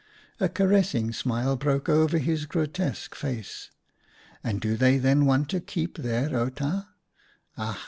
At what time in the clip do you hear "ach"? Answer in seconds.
7.55-7.77